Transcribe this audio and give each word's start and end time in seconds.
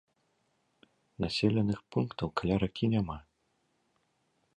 Населеных 1.25 1.79
пунктаў 1.95 2.27
каля 2.41 2.55
ракі 2.65 2.85
няма. 2.95 3.17